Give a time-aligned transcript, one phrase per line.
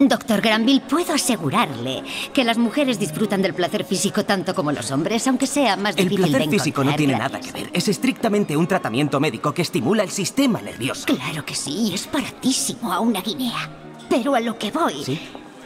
[0.00, 2.02] Doctor Granville, puedo asegurarle
[2.32, 6.08] que las mujeres disfrutan del placer físico tanto como los hombres, aunque sea más El
[6.08, 7.70] difícil placer de físico no encontrar, tiene nada que ver.
[7.74, 11.04] Es estrictamente un tratamiento médico que estimula el sistema nervioso.
[11.04, 13.68] Claro que sí, es baratísimo a una guinea.
[14.08, 15.20] Pero a lo que voy ¿Sí?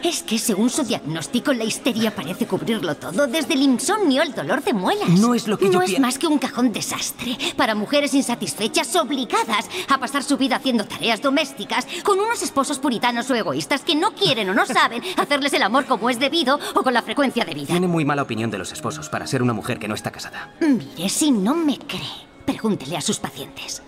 [0.04, 4.62] Es que según su diagnóstico la histeria parece cubrirlo todo, desde el insomnio al dolor
[4.62, 5.08] de muelas.
[5.08, 8.94] No es lo que yo No es más que un cajón desastre para mujeres insatisfechas
[8.96, 13.94] obligadas a pasar su vida haciendo tareas domésticas con unos esposos puritanos o egoístas que
[13.94, 17.44] no quieren o no saben hacerles el amor como es debido o con la frecuencia
[17.44, 17.68] debida.
[17.68, 20.54] Tiene muy mala opinión de los esposos para ser una mujer que no está casada.
[20.60, 22.00] Mire, si no me cree,
[22.44, 23.82] pregúntele a sus pacientes.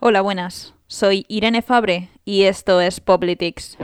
[0.00, 0.74] Hola, buenas.
[0.86, 3.76] Soy Irene Fabre y esto es Politics.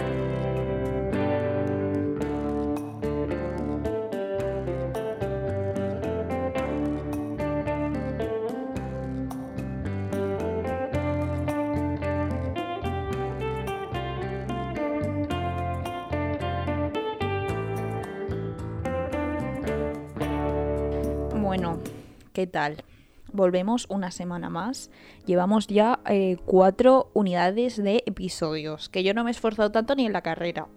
[22.44, 22.84] ¿Qué tal?
[23.32, 24.90] Volvemos una semana más.
[25.24, 30.04] Llevamos ya eh, cuatro unidades de episodios, que yo no me he esforzado tanto ni
[30.04, 30.68] en la carrera.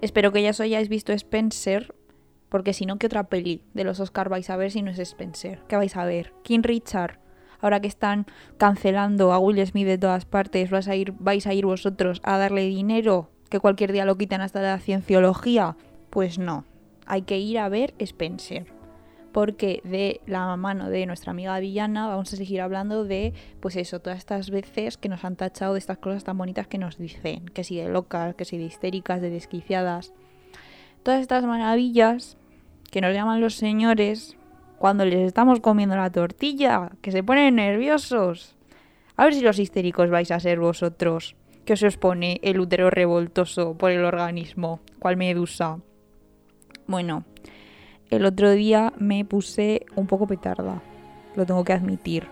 [0.00, 1.94] Espero que ya os hayáis visto Spencer,
[2.48, 4.98] porque si no, ¿qué otra peli de los Oscar vais a ver si no es
[4.98, 5.60] Spencer?
[5.68, 6.34] ¿Qué vais a ver?
[6.42, 7.20] King Richard.
[7.60, 8.26] Ahora que están
[8.58, 12.36] cancelando a Will Smith de todas partes, ¿vais a ir, vais a ir vosotros a
[12.36, 13.30] darle dinero?
[13.48, 15.76] Que cualquier día lo quitan hasta la cienciología.
[16.10, 16.64] Pues no.
[17.06, 18.81] Hay que ir a ver Spencer
[19.32, 24.00] porque de la mano de nuestra amiga Villana vamos a seguir hablando de, pues eso,
[24.00, 27.46] todas estas veces que nos han tachado de estas cosas tan bonitas que nos dicen,
[27.46, 30.12] que si de locas, que si de histéricas, de desquiciadas.
[31.02, 32.36] Todas estas maravillas
[32.90, 34.36] que nos llaman los señores
[34.78, 38.56] cuando les estamos comiendo la tortilla, que se ponen nerviosos.
[39.16, 43.78] A ver si los histéricos vais a ser vosotros, que os pone el útero revoltoso
[43.78, 45.78] por el organismo, cual medusa.
[46.86, 47.24] Bueno,
[48.16, 50.82] el otro día me puse un poco petarda,
[51.34, 52.28] lo tengo que admitir.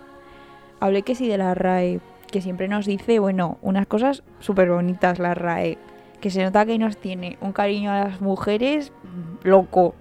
[0.79, 5.19] Hablé que sí de la RAE, que siempre nos dice, bueno, unas cosas súper bonitas
[5.19, 5.79] la RAE,
[6.21, 8.93] que se nota que nos tiene un cariño a las mujeres
[9.43, 9.95] loco.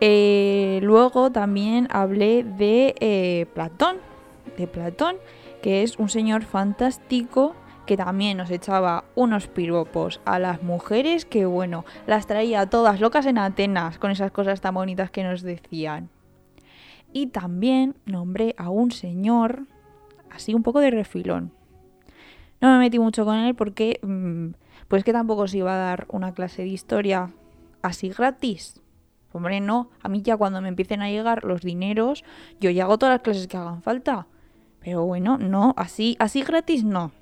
[0.00, 3.96] Eh, luego también hablé de eh, Platón,
[4.58, 5.16] de Platón,
[5.62, 7.54] que es un señor fantástico
[7.88, 13.24] que también nos echaba unos piropos a las mujeres que, bueno, las traía todas locas
[13.24, 16.10] en Atenas con esas cosas tan bonitas que nos decían.
[17.14, 19.62] Y también nombré a un señor,
[20.30, 21.50] así un poco de refilón.
[22.60, 24.48] No me metí mucho con él porque, mm,
[24.86, 27.32] pues que tampoco se iba a dar una clase de historia
[27.80, 28.82] así gratis.
[29.32, 32.22] Hombre, no, a mí ya cuando me empiecen a llegar los dineros,
[32.60, 34.26] yo ya hago todas las clases que hagan falta.
[34.80, 37.12] Pero bueno, no, así, así gratis no.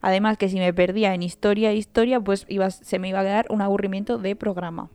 [0.00, 3.46] Además que si me perdía en historia historia, pues iba, se me iba a quedar
[3.50, 4.90] un aburrimiento de programa.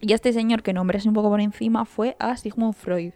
[0.00, 3.12] Y este señor que nombré un poco por encima fue a Sigmund Freud.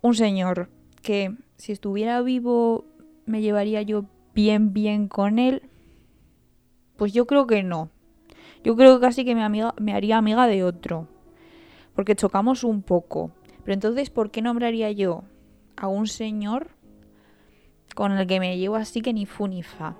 [0.00, 0.70] Un señor
[1.02, 2.84] que si estuviera vivo
[3.26, 5.62] me llevaría yo bien bien con él.
[6.96, 7.90] Pues yo creo que no.
[8.64, 9.48] Yo creo que casi que me,
[9.80, 11.08] me haría amiga de otro.
[11.94, 13.32] Porque chocamos un poco.
[13.64, 15.24] Pero entonces, ¿por qué nombraría yo
[15.76, 16.68] a un señor
[17.94, 19.96] con el que me llevo así que ni fu ni fa?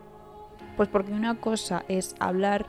[0.78, 2.66] Pues porque una cosa es hablar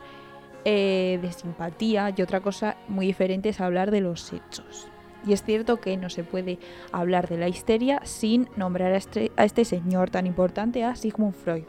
[0.66, 4.88] eh, de simpatía y otra cosa muy diferente es hablar de los hechos.
[5.28, 6.58] Y es cierto que no se puede
[6.92, 11.66] hablar de la histeria sin nombrar a este, este señor tan importante, a Sigmund Freud.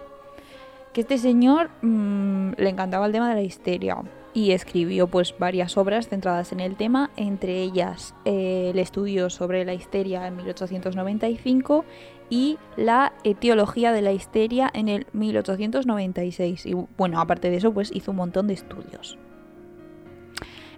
[0.94, 3.98] Que este señor mmm, le encantaba el tema de la histeria
[4.32, 9.66] y escribió pues varias obras centradas en el tema, entre ellas eh, el estudio sobre
[9.66, 11.84] la histeria en 1895
[12.30, 16.64] y la etiología de la histeria en el 1896.
[16.66, 19.18] Y bueno, aparte de eso, pues hizo un montón de estudios.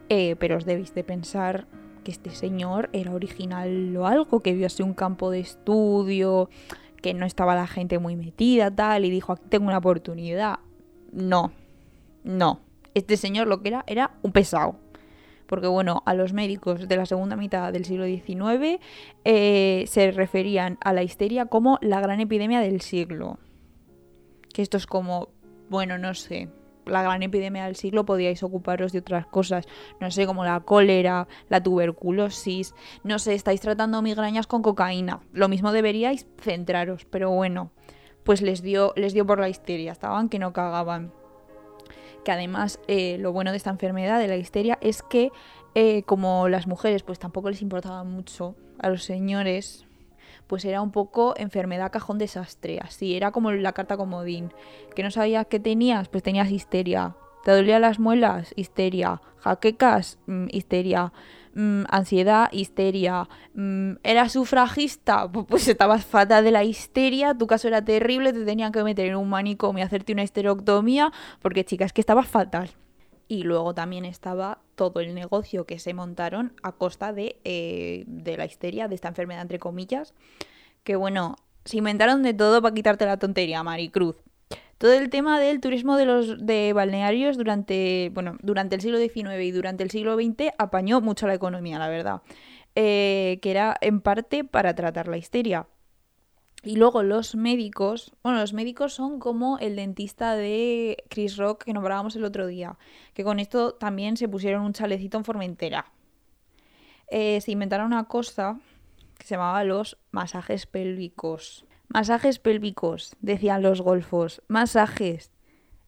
[0.08, 1.66] Eh, pero os debéis de pensar
[2.02, 6.48] que este señor era original o algo, que vio así un campo de estudio,
[7.00, 10.58] que no estaba la gente muy metida, tal, y dijo, aquí tengo una oportunidad.
[11.12, 11.52] No,
[12.24, 12.60] no.
[12.94, 14.76] Este señor lo que era era un pesado.
[15.52, 18.80] Porque bueno, a los médicos de la segunda mitad del siglo XIX
[19.26, 23.38] eh, se referían a la histeria como la gran epidemia del siglo.
[24.54, 25.28] Que esto es como,
[25.68, 26.48] bueno, no sé,
[26.86, 29.66] la gran epidemia del siglo podíais ocuparos de otras cosas,
[30.00, 32.74] no sé, como la cólera, la tuberculosis,
[33.04, 37.72] no sé, estáis tratando migrañas con cocaína, lo mismo deberíais centraros, pero bueno,
[38.24, 41.12] pues les dio, les dio por la histeria, estaban que no cagaban.
[42.24, 45.30] Que además eh, lo bueno de esta enfermedad, de la histeria, es que
[45.74, 49.86] eh, como las mujeres pues tampoco les importaba mucho a los señores,
[50.46, 54.52] pues era un poco enfermedad cajón desastre, así, era como la carta comodín,
[54.94, 60.46] que no sabías qué tenías, pues tenías histeria, te dolían las muelas, histeria, jaquecas, mm,
[60.50, 61.12] histeria,
[61.54, 67.68] mm, ansiedad, histeria, mm, eras sufragista, Pu- pues estabas fatal de la histeria, tu caso
[67.68, 71.92] era terrible, te tenían que meter en un manicomio y hacerte una histerectomía, porque chicas,
[71.92, 72.70] que estabas fatal.
[73.28, 78.36] Y luego también estaba todo el negocio que se montaron a costa de, eh, de
[78.36, 80.12] la histeria, de esta enfermedad, entre comillas.
[80.84, 84.16] Que bueno, se inventaron de todo para quitarte la tontería, Maricruz.
[84.82, 89.40] Todo el tema del turismo de los de balnearios durante, bueno, durante el siglo XIX
[89.40, 92.22] y durante el siglo XX apañó mucho la economía, la verdad.
[92.74, 95.68] Eh, que era en parte para tratar la histeria.
[96.64, 101.72] Y luego los médicos, bueno, los médicos son como el dentista de Chris Rock que
[101.72, 102.76] nombrábamos el otro día,
[103.14, 105.92] que con esto también se pusieron un chalecito en Formentera.
[107.06, 108.58] Eh, se inventaron una cosa
[109.16, 111.66] que se llamaba los masajes pélvicos.
[111.92, 115.30] Masajes pélvicos, decían los golfos, masajes.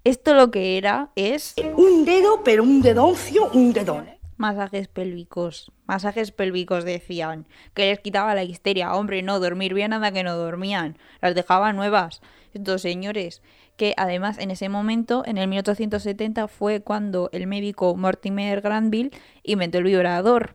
[0.05, 4.11] Esto lo que era es Un dedo, pero un dedoncio, un dedón.
[4.37, 5.73] Masajes pélvicos.
[5.87, 7.47] Masajes pélvicos decían.
[7.73, 8.95] Que les quitaba la histeria.
[8.95, 10.99] Hombre, no, dormir bien nada que no dormían.
[11.23, 12.21] Las dejaban nuevas.
[12.53, 13.41] Estos señores.
[13.79, 19.11] Que además en ese momento, en el 1870, fue cuando el médico Mortimer Granville
[19.43, 20.55] inventó el vibrador.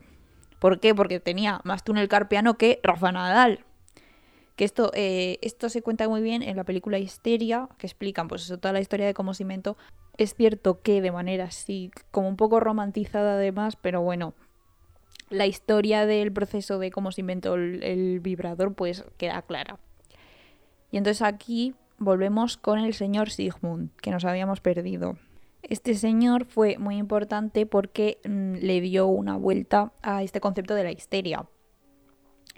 [0.60, 0.94] ¿Por qué?
[0.94, 3.64] Porque tenía más túnel carpiano que Rafa Nadal.
[4.60, 8.46] Que esto, eh, esto se cuenta muy bien en la película Histeria, que explican pues
[8.46, 9.78] toda la historia de cómo se inventó.
[10.18, 14.34] Es cierto que de manera así, como un poco romantizada además, pero bueno,
[15.30, 19.80] la historia del proceso de cómo se inventó el, el vibrador pues queda clara.
[20.90, 25.16] Y entonces aquí volvemos con el señor Sigmund, que nos habíamos perdido.
[25.62, 30.84] Este señor fue muy importante porque mm, le dio una vuelta a este concepto de
[30.84, 31.46] la histeria.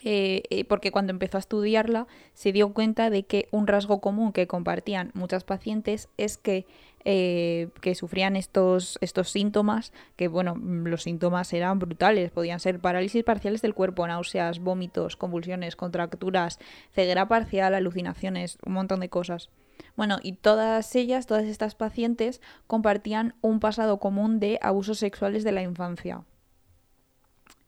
[0.04, 4.32] Eh, eh, porque cuando empezó a estudiarla se dio cuenta de que un rasgo común
[4.32, 6.66] que compartían muchas pacientes es que,
[7.04, 13.22] eh, que sufrían estos, estos síntomas, que bueno, los síntomas eran brutales, podían ser parálisis
[13.22, 16.58] parciales del cuerpo, náuseas, vómitos, convulsiones, contracturas,
[16.90, 19.50] ceguera parcial, alucinaciones, un montón de cosas.
[19.96, 25.52] Bueno, y todas ellas, todas estas pacientes, compartían un pasado común de abusos sexuales de
[25.52, 26.25] la infancia.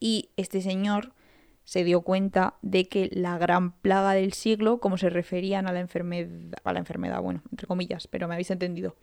[0.00, 1.12] Y este señor
[1.64, 5.80] se dio cuenta de que la gran plaga del siglo, como se referían a la
[5.80, 8.96] enfermedad, a la enfermedad, bueno, entre comillas, pero me habéis entendido,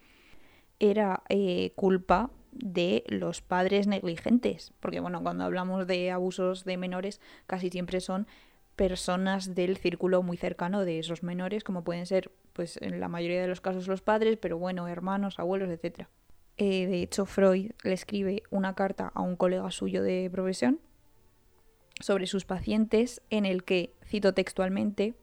[0.79, 4.73] era eh, culpa de los padres negligentes.
[4.79, 8.27] Porque, bueno, cuando hablamos de abusos de menores, casi siempre son
[8.75, 13.41] personas del círculo muy cercano de esos menores, como pueden ser, pues en la mayoría
[13.41, 16.07] de los casos los padres, pero bueno, hermanos, abuelos, etc.
[16.57, 20.79] Eh, de hecho, Freud le escribe una carta a un colega suyo de profesión
[22.01, 25.15] sobre sus pacientes en el que, cito textualmente,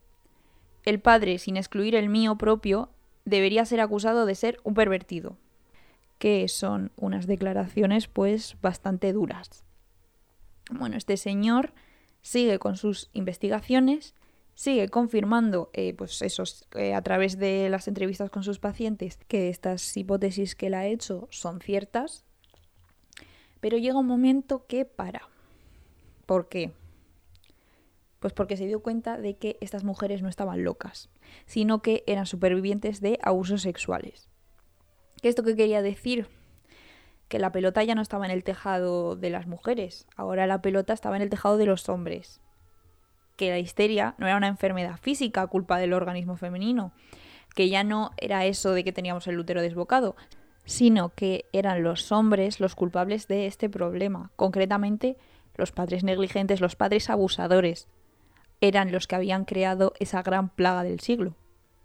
[0.83, 2.89] el padre, sin excluir el mío propio,
[3.25, 5.37] debería ser acusado de ser un pervertido.
[6.17, 9.63] Que son unas declaraciones pues bastante duras.
[10.71, 11.73] Bueno, este señor
[12.21, 14.15] sigue con sus investigaciones,
[14.53, 19.49] sigue confirmando, eh, pues esos, eh, a través de las entrevistas con sus pacientes, que
[19.49, 22.25] estas hipótesis que él ha hecho son ciertas,
[23.61, 25.29] pero llega un momento que para.
[26.29, 26.73] ¿Por qué?
[28.19, 31.09] Pues porque se dio cuenta de que estas mujeres no estaban locas,
[31.47, 34.29] sino que eran supervivientes de abusos sexuales.
[35.23, 36.27] ¿Qué esto qué quería decir?
[37.29, 40.93] Que la pelota ya no estaba en el tejado de las mujeres, ahora la pelota
[40.93, 42.41] estaba en el tejado de los hombres.
[43.35, 46.93] Que la histeria no era una enfermedad física culpa del organismo femenino,
[47.55, 50.15] que ya no era eso de que teníamos el útero desbocado,
[50.63, 55.17] sino que eran los hombres los culpables de este problema, concretamente
[55.59, 57.87] los padres negligentes, los padres abusadores,
[58.61, 61.35] eran los que habían creado esa gran plaga del siglo.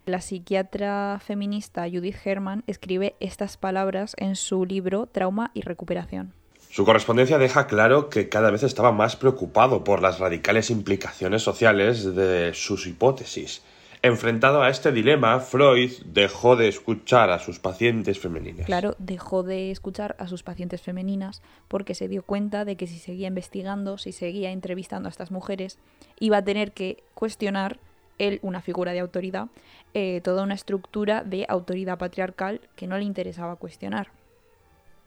[0.06, 6.34] La psiquiatra feminista Judith Herman escribe estas palabras en su libro Trauma y Recuperación.
[6.70, 12.16] Su correspondencia deja claro que cada vez estaba más preocupado por las radicales implicaciones sociales
[12.16, 13.62] de sus hipótesis.
[14.04, 18.66] Enfrentado a este dilema, Freud dejó de escuchar a sus pacientes femeninas.
[18.66, 22.98] Claro, dejó de escuchar a sus pacientes femeninas porque se dio cuenta de que si
[22.98, 25.78] seguía investigando, si seguía entrevistando a estas mujeres,
[26.20, 27.78] iba a tener que cuestionar
[28.18, 29.48] él, una figura de autoridad,
[29.94, 34.08] eh, toda una estructura de autoridad patriarcal que no le interesaba cuestionar.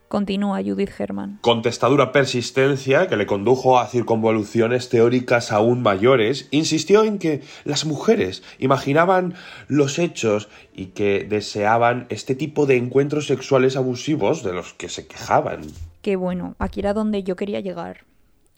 [0.07, 1.39] Continúa Judith Herman.
[1.41, 8.41] Contestadura persistencia, que le condujo a circunvoluciones teóricas aún mayores, insistió en que las mujeres
[8.57, 9.33] imaginaban
[9.67, 15.07] los hechos y que deseaban este tipo de encuentros sexuales abusivos de los que se
[15.07, 15.61] quejaban.
[16.01, 18.05] Que bueno, aquí era donde yo quería llegar.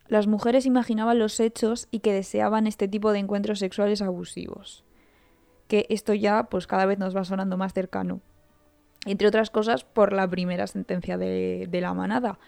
[0.08, 4.84] las mujeres imaginaban los hechos y que deseaban este tipo de encuentros sexuales abusivos.
[5.68, 8.22] Que esto ya pues cada vez nos va sonando más cercano.
[9.06, 12.39] Entre otras cosas por la primera sentencia de, la manada.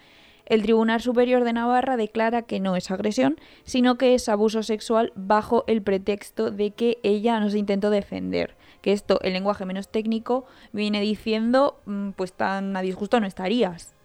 [0.45, 5.13] El Tribunal Superior de Navarra declara que no es agresión, sino que es abuso sexual
[5.15, 8.55] bajo el pretexto de que ella no se intentó defender.
[8.81, 13.95] Que esto, el lenguaje menos técnico, viene diciendo, mm, pues tan a disgusto no estarías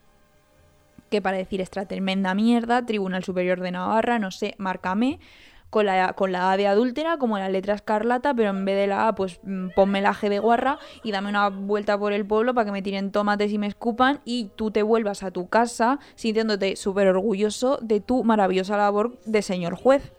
[1.11, 5.21] que para decir esta tremenda mierda, Tribunal Superior de Navarra, no sé, márcame
[5.71, 8.87] con la, con la A de adúltera, como la letra escarlata, pero en vez de
[8.87, 12.27] la A, pues mm, ponme la G de guarra y dame una vuelta por el
[12.27, 15.49] pueblo para que me tiren tomates y me escupan y tú te vuelvas a tu
[15.49, 20.13] casa sintiéndote súper orgulloso de tu maravillosa labor de señor juez.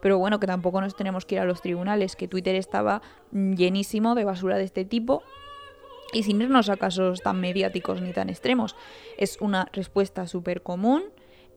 [0.00, 3.54] Pero bueno, que tampoco nos tenemos que ir a los tribunales, que Twitter estaba mm,
[3.54, 5.22] llenísimo de basura de este tipo
[6.12, 8.76] y sin irnos a casos tan mediáticos ni tan extremos.
[9.16, 11.04] Es una respuesta súper común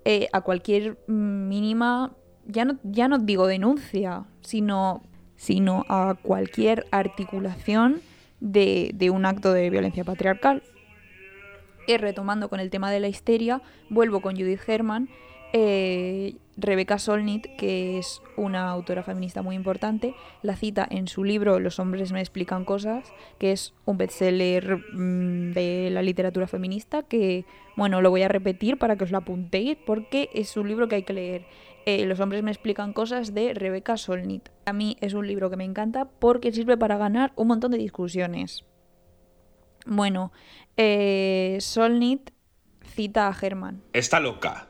[0.05, 2.15] eh, a cualquier mínima,
[2.47, 5.03] ya no, ya no digo denuncia, sino,
[5.35, 8.01] sino a cualquier articulación
[8.39, 10.63] de, de un acto de violencia patriarcal.
[11.87, 15.09] Y retomando con el tema de la histeria, vuelvo con Judith Herman
[15.57, 21.61] eh, Rebecca Solnit, que es una autora feminista muy importante, la cita en su libro
[21.61, 27.45] Los hombres me explican cosas, que es un bestseller mm, de la literatura feminista, que,
[27.77, 30.95] bueno, lo voy a repetir para que os lo apuntéis, porque es un libro que
[30.95, 31.45] hay que leer.
[31.85, 34.49] Eh, Los hombres me explican cosas de Rebecca Solnit.
[34.65, 37.77] A mí es un libro que me encanta porque sirve para ganar un montón de
[37.77, 38.65] discusiones.
[39.85, 40.31] Bueno,
[40.77, 42.31] eh, Solnit
[42.83, 43.83] cita a Germán.
[43.93, 44.67] Está loca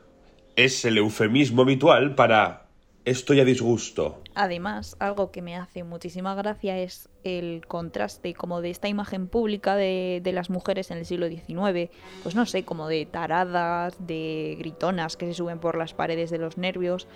[0.56, 2.65] es el eufemismo habitual para
[3.06, 4.20] estoy a disgusto.
[4.34, 9.76] Además, algo que me hace muchísima gracia es el contraste como de esta imagen pública
[9.76, 11.90] de, las mujeres en el siglo XIX,
[12.22, 16.38] pues no sé, como de taradas, de gritonas que se suben por las paredes de
[16.38, 17.06] los nervios,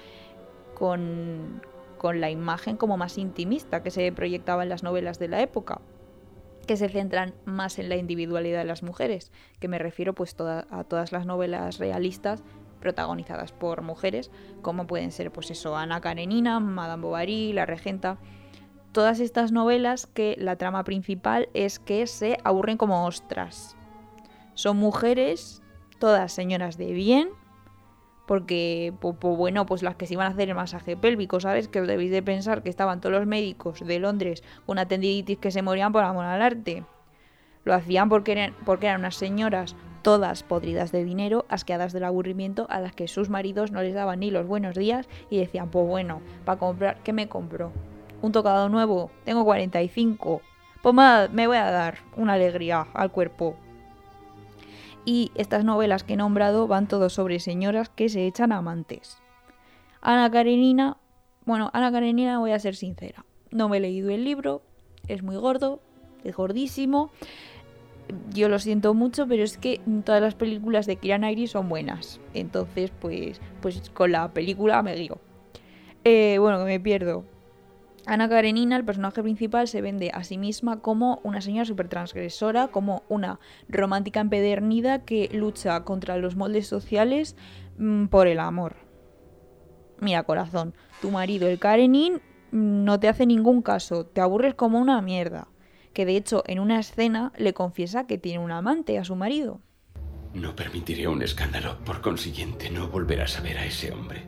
[0.75, 1.61] con,
[1.99, 5.81] con la imagen como más intimista que se proyectaba en las novelas de la época
[6.67, 10.85] que se centran más en la individualidad de las mujeres, que me refiero pues a
[10.85, 12.45] todas las novelas realistas
[12.81, 14.31] protagonizadas por mujeres,
[14.63, 18.19] como pueden ser, pues eso, Ana Karenina, Madame Bovary, La Regenta.
[18.93, 23.77] Todas estas novelas que la trama principal es que se aburren como ostras.
[24.55, 25.63] Son mujeres,
[26.01, 27.29] todas señoras de bien,
[28.27, 31.67] porque, bueno, pues las que se iban a hacer el masaje pélvico, ¿sabes?
[31.67, 35.39] Que os debéis de pensar que estaban todos los médicos de Londres con una tendinitis
[35.39, 36.85] que se morían por amor al arte.
[37.65, 42.67] Lo hacían porque eran, porque eran unas señoras todas podridas de dinero, asqueadas del aburrimiento,
[42.71, 45.87] a las que sus maridos no les daban ni los buenos días y decían, pues
[45.87, 47.73] bueno, para comprar, ¿qué me compro?
[48.23, 49.11] ¿Un tocado nuevo?
[49.25, 50.43] Tengo 45.
[50.83, 50.95] Pues
[51.33, 53.57] me voy a dar una alegría al cuerpo.
[55.05, 59.19] Y estas novelas que he nombrado van todos sobre señoras que se echan amantes.
[60.03, 60.99] Ana Karenina,
[61.45, 64.63] bueno, Ana Karenina voy a ser sincera, no me he leído el libro,
[65.09, 65.81] es muy gordo,
[66.25, 67.11] es gordísimo
[68.31, 72.21] yo lo siento mucho, pero es que todas las películas de Kira Knightley son buenas.
[72.35, 75.19] Entonces, pues, pues con la película me guío.
[76.05, 77.25] Eh, bueno, que me pierdo.
[78.07, 82.69] Ana Karenina, el personaje principal, se vende a sí misma como una señora súper transgresora,
[82.69, 83.39] como una
[83.69, 87.37] romántica empedernida que lucha contra los moldes sociales
[87.77, 88.77] mmm, por el amor.
[90.01, 95.01] Mira, corazón, tu marido, el Karenin, no te hace ningún caso, te aburres como una
[95.03, 95.49] mierda
[95.93, 99.61] que de hecho en una escena le confiesa que tiene un amante a su marido.
[100.35, 104.23] No permitiré un escándalo, por consiguiente no volverás a ver a ese hombre.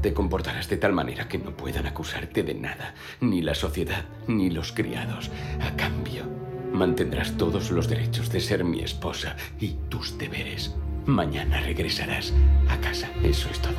[0.00, 4.50] Te comportarás de tal manera que no puedan acusarte de nada, ni la sociedad, ni
[4.50, 5.30] los criados.
[5.60, 6.24] A cambio,
[6.72, 10.74] mantendrás todos los derechos de ser mi esposa y tus deberes.
[11.06, 12.32] Mañana regresarás
[12.68, 13.74] a casa, eso es todo.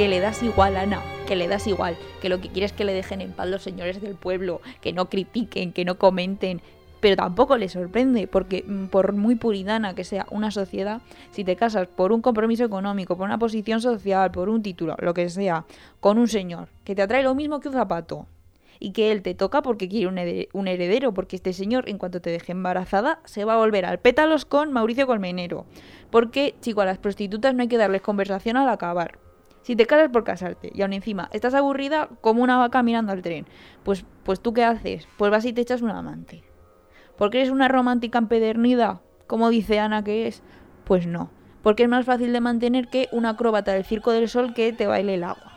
[0.00, 2.86] Que le das igual, Ana, que le das igual, que lo que quieres es que
[2.86, 6.62] le dejen en paz los señores del pueblo, que no critiquen, que no comenten.
[7.00, 11.02] Pero tampoco le sorprende, porque mm, por muy puritana que sea una sociedad,
[11.32, 15.12] si te casas por un compromiso económico, por una posición social, por un título, lo
[15.12, 15.66] que sea,
[16.00, 18.26] con un señor que te atrae lo mismo que un zapato,
[18.78, 20.08] y que él te toca porque quiere
[20.54, 23.98] un heredero, porque este señor, en cuanto te deje embarazada, se va a volver al
[23.98, 25.66] pétalos con Mauricio Colmenero.
[26.10, 29.18] Porque, chico, a las prostitutas no hay que darles conversación al acabar.
[29.62, 33.22] Si te casas por casarte y aún encima estás aburrida como una vaca mirando al
[33.22, 33.46] tren,
[33.82, 35.06] pues, pues tú qué haces?
[35.18, 36.42] Pues vas y te echas un amante.
[37.16, 40.42] ¿Porque eres una romántica empedernida, como dice Ana que es?
[40.84, 41.30] Pues no,
[41.62, 44.86] porque es más fácil de mantener que una acróbata del Circo del Sol que te
[44.86, 45.52] baile el agua.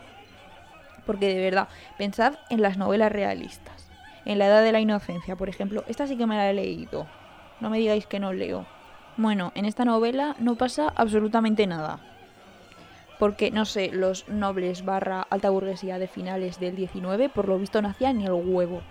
[1.05, 3.89] Porque de verdad, pensad en las novelas realistas.
[4.25, 7.07] En la Edad de la Inocencia, por ejemplo, esta sí que me la he leído.
[7.59, 8.65] no me digáis que no leo.
[9.15, 11.99] Bueno, en esta novela no pasa absolutamente nada.
[13.17, 17.81] Porque, no sé, los nobles barra alta burguesía de finales del 19, por lo visto,
[17.81, 18.85] no hacían ni el huevo.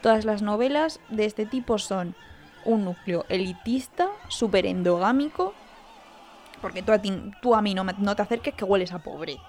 [0.00, 2.16] Todas las novelas de este tipo son
[2.62, 5.56] un núcleo elitista, súper endogámico,
[6.60, 9.42] porque tú a, ti- tú a mí no, no te acerques que hueles a pobre.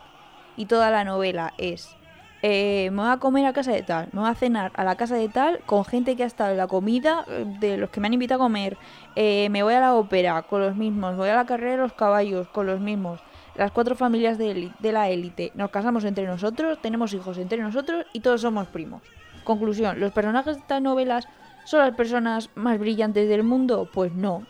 [0.56, 1.98] Y toda la novela es,
[2.44, 4.98] eh, me voy a comer a casa de tal, me voy a cenar a la
[4.98, 8.02] casa de tal con gente que ha estado en la comida eh, de los que
[8.02, 8.80] me han invitado a comer,
[9.16, 11.94] eh, me voy a la ópera con los mismos, voy a la carrera de los
[11.94, 13.24] caballos con los mismos.
[13.56, 18.22] Las cuatro familias de, la élite, nos casamos entre nosotros, tenemos hijos entre nosotros y
[18.22, 19.02] todos somos primos.
[19.44, 21.28] Conclusión, ¿los personajes de estas novelas
[21.66, 23.88] son las personas más brillantes del mundo?
[23.94, 24.46] Pues no.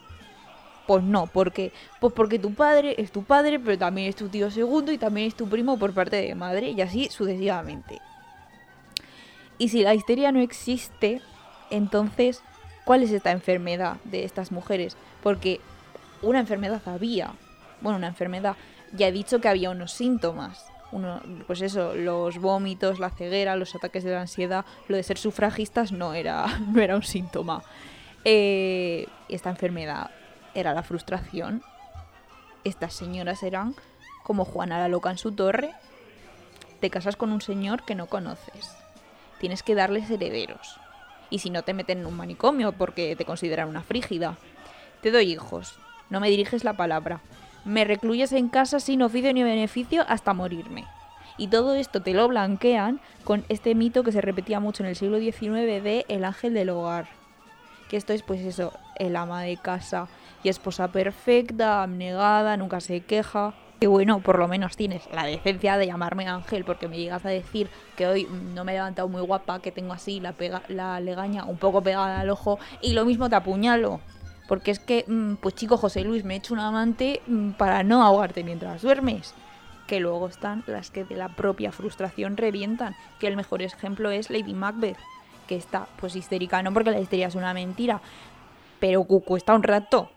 [0.86, 4.50] Pues no, porque pues porque tu padre es tu padre, pero también es tu tío
[4.50, 8.00] segundo y también es tu primo por parte de madre y así sucesivamente.
[9.56, 11.22] Y si la histeria no existe,
[11.70, 12.42] entonces
[12.84, 14.96] ¿cuál es esta enfermedad de estas mujeres?
[15.22, 15.60] Porque
[16.22, 17.32] una enfermedad había.
[17.80, 18.56] Bueno, una enfermedad.
[18.96, 20.66] Ya he dicho que había unos síntomas.
[20.92, 25.90] Uno, pues eso, los vómitos, la ceguera, los ataques de ansiedad, lo de ser sufragistas
[25.90, 27.64] no era, no era un síntoma.
[28.24, 30.10] Eh, esta enfermedad
[30.54, 31.62] era la frustración.
[32.62, 33.74] Estas señoras eran
[34.22, 35.74] como Juana la loca en su torre.
[36.80, 38.76] Te casas con un señor que no conoces.
[39.40, 40.78] Tienes que darles herederos.
[41.30, 44.38] Y si no te meten en un manicomio porque te consideran una frígida.
[45.02, 45.78] Te doy hijos.
[46.08, 47.20] No me diriges la palabra.
[47.64, 50.84] Me recluyes en casa sin oficio ni beneficio hasta morirme.
[51.38, 54.96] Y todo esto te lo blanquean con este mito que se repetía mucho en el
[54.96, 57.08] siglo XIX de el ángel del hogar.
[57.88, 60.08] Que esto es pues eso, el ama de casa
[60.42, 63.54] y esposa perfecta, abnegada, nunca se queja.
[63.80, 67.30] Que bueno, por lo menos tienes la decencia de llamarme ángel porque me llegas a
[67.30, 71.00] decir que hoy no me he levantado muy guapa, que tengo así la, pega la
[71.00, 74.00] legaña un poco pegada al ojo y lo mismo te apuñalo.
[74.48, 77.82] Porque es que, mm, pues chico José Luis, me he hecho un amante mm, para
[77.82, 79.34] no ahogarte mientras duermes.
[79.86, 82.94] Que luego están las que de la propia frustración revientan.
[83.20, 84.96] Que el mejor ejemplo es Lady Macbeth,
[85.46, 88.00] que está pues histérica, no porque la histeria es una mentira,
[88.80, 90.10] pero cu- cuesta un rato.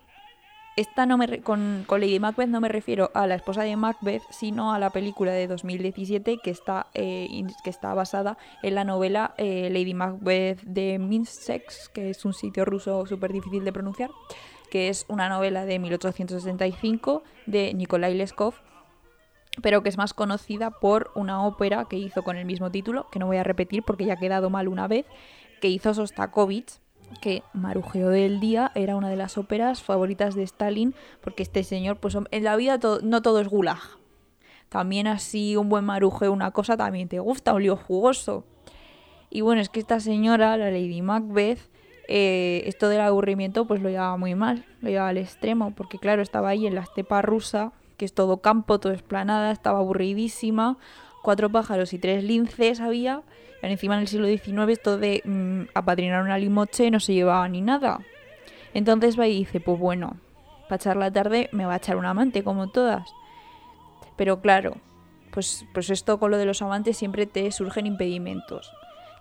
[0.77, 4.21] Esta no me re- con, Lady Macbeth no me refiero a la esposa de Macbeth,
[4.29, 7.27] sino a la película de 2017 que está, eh,
[7.63, 12.63] que está basada en la novela eh, Lady Macbeth de Minsk, que es un sitio
[12.63, 14.11] ruso súper difícil de pronunciar,
[14.69, 18.53] que es una novela de 1865 de Nikolai Leskov,
[19.63, 23.17] pero que es más conocida por una ópera que hizo con el mismo título, que
[23.17, 25.07] no voy a repetir porque ya ha quedado mal una vez,
[25.59, 26.79] que hizo Sostakovich,
[27.21, 31.97] que Marujeo del Día era una de las óperas favoritas de Stalin, porque este señor,
[31.97, 33.79] pues en la vida no todo es gulag.
[34.69, 38.45] También así un buen marujeo, una cosa también te gusta, un lío jugoso.
[39.29, 41.59] Y bueno, es que esta señora, la Lady Macbeth,
[42.07, 46.21] eh, esto del aburrimiento pues lo llevaba muy mal, lo llevaba al extremo, porque claro,
[46.21, 50.77] estaba ahí en la estepa rusa, que es todo campo, todo esplanada, estaba aburridísima,
[51.27, 53.21] cuatro pájaros y tres linces había,
[53.61, 57.49] y encima en el siglo XIX esto de mm, apadrinar una limoche no se llevaba
[57.49, 57.99] ni nada.
[58.73, 60.15] Entonces va y dice, pues bueno,
[60.69, 63.11] para echar la tarde me va a echar un amante como todas.
[64.15, 64.77] Pero claro,
[65.31, 68.71] pues, pues esto con lo de los amantes siempre te surgen impedimentos.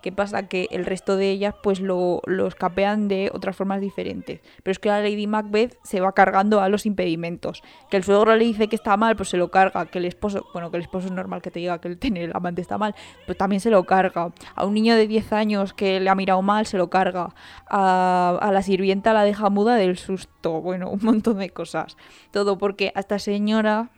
[0.02, 0.48] ¿Qué pasa?
[0.48, 4.40] Que el resto de ellas pues lo, lo escapean de otras formas diferentes.
[4.62, 7.62] Pero es que la Lady Macbeth se va cargando a los impedimentos.
[7.90, 9.86] Que el suegro le dice que está mal, pues se lo carga.
[9.86, 12.32] Que el esposo, bueno, que el esposo es normal que te diga que el el
[12.34, 12.94] amante está mal,
[13.26, 14.32] pues también se lo carga.
[14.54, 17.34] A un niño de 10 años que le ha mirado mal, se lo carga.
[17.68, 20.60] A, a la sirvienta la deja muda del susto.
[20.60, 21.96] Bueno, un montón de cosas.
[22.30, 23.90] Todo porque a esta señora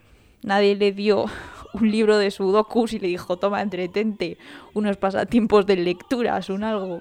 [0.42, 1.26] nadie le dio
[1.72, 4.38] un libro de sudokus y le dijo, toma, entretente,
[4.74, 7.00] unos pasatiempos de lecturas, un algo.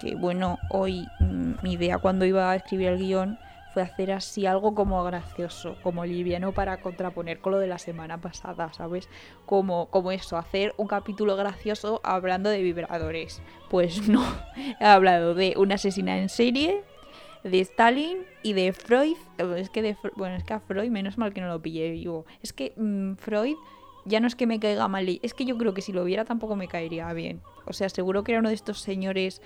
[0.00, 3.38] Que bueno, hoy mm, mi idea cuando iba a escribir el guion
[3.72, 8.20] fue hacer así algo como gracioso, como liviano para contraponer con lo de la semana
[8.20, 9.08] pasada, ¿sabes?
[9.46, 13.42] Como, como eso, hacer un capítulo gracioso hablando de vibradores.
[13.70, 14.24] Pues no,
[14.80, 16.84] he hablado de una asesina en serie,
[17.42, 19.16] de Stalin y de Freud.
[19.56, 22.26] Es que de, bueno, es que a Freud menos mal que no lo pillé vivo.
[22.42, 23.56] Es que mm, Freud
[24.04, 26.24] ya no es que me caiga mal, es que yo creo que si lo viera
[26.24, 27.42] tampoco me caería bien.
[27.66, 29.40] O sea, seguro que era uno de estos señores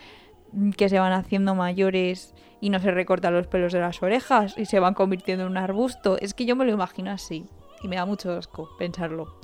[0.52, 4.56] mm, que se van haciendo mayores y no se recortan los pelos de las orejas
[4.56, 6.18] y se van convirtiendo en un arbusto.
[6.20, 7.46] Es que yo me lo imagino así
[7.82, 9.38] y me da mucho asco pensarlo.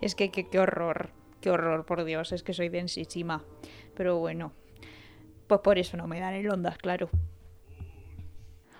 [0.00, 1.10] Es que qué horror,
[1.40, 3.44] qué horror, por Dios, es que soy densísima.
[3.94, 4.52] Pero bueno,
[5.46, 7.10] pues por eso no me dan el ondas, claro.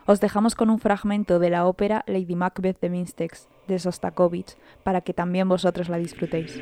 [0.07, 5.01] Os dejamos con un fragmento de la ópera Lady Macbeth de Minstex de Sostakovich para
[5.01, 6.61] que también vosotros la disfrutéis.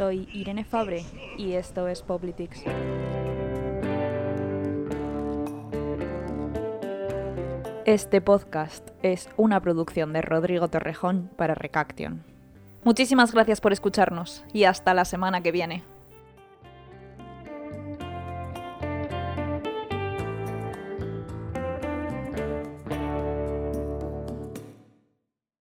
[0.00, 1.04] Soy Irene Fabre
[1.36, 2.64] y esto es Politics.
[7.84, 12.24] Este podcast es una producción de Rodrigo Torrejón para Recaction.
[12.82, 15.84] Muchísimas gracias por escucharnos y hasta la semana que viene.